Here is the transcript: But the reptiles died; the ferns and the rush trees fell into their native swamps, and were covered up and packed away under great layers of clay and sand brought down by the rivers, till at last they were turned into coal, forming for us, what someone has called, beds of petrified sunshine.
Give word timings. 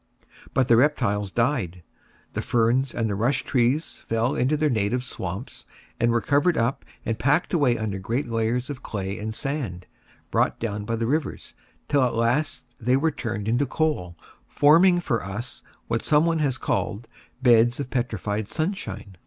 But 0.55 0.67
the 0.67 0.77
reptiles 0.77 1.31
died; 1.31 1.83
the 2.33 2.41
ferns 2.41 2.91
and 2.95 3.07
the 3.07 3.13
rush 3.13 3.43
trees 3.43 3.97
fell 4.07 4.33
into 4.33 4.57
their 4.57 4.67
native 4.71 5.03
swamps, 5.03 5.67
and 5.99 6.09
were 6.09 6.21
covered 6.21 6.57
up 6.57 6.83
and 7.05 7.19
packed 7.19 7.53
away 7.53 7.77
under 7.77 7.99
great 7.99 8.27
layers 8.27 8.71
of 8.71 8.81
clay 8.81 9.19
and 9.19 9.35
sand 9.35 9.85
brought 10.31 10.59
down 10.59 10.85
by 10.85 10.95
the 10.95 11.05
rivers, 11.05 11.53
till 11.87 12.01
at 12.01 12.15
last 12.15 12.73
they 12.79 12.97
were 12.97 13.11
turned 13.11 13.47
into 13.47 13.67
coal, 13.67 14.17
forming 14.47 14.99
for 14.99 15.21
us, 15.23 15.61
what 15.87 16.01
someone 16.01 16.39
has 16.39 16.57
called, 16.57 17.07
beds 17.43 17.79
of 17.79 17.91
petrified 17.91 18.47
sunshine. 18.47 19.17